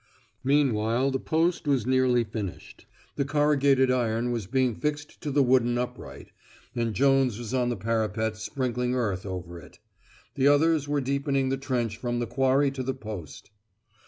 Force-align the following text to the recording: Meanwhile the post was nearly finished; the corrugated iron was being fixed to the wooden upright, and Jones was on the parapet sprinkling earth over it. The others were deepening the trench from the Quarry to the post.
Meanwhile 0.43 1.11
the 1.11 1.19
post 1.19 1.67
was 1.67 1.85
nearly 1.85 2.23
finished; 2.23 2.87
the 3.17 3.23
corrugated 3.23 3.91
iron 3.91 4.31
was 4.31 4.47
being 4.47 4.73
fixed 4.73 5.21
to 5.21 5.29
the 5.29 5.43
wooden 5.43 5.77
upright, 5.77 6.31
and 6.75 6.95
Jones 6.95 7.37
was 7.37 7.53
on 7.53 7.69
the 7.69 7.75
parapet 7.77 8.35
sprinkling 8.35 8.95
earth 8.95 9.27
over 9.27 9.59
it. 9.59 9.77
The 10.33 10.47
others 10.47 10.87
were 10.87 11.01
deepening 11.01 11.49
the 11.49 11.55
trench 11.57 11.97
from 11.97 12.17
the 12.17 12.25
Quarry 12.25 12.71
to 12.71 12.81
the 12.81 12.95
post. 12.95 13.51